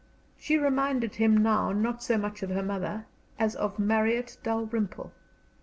[0.35, 3.05] She reminded him now not so much of her mother
[3.37, 5.13] as of Marriott Dalrymple.